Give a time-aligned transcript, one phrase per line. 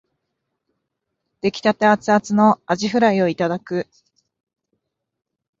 [1.43, 3.85] 出来立てアツアツのあじフライをいただく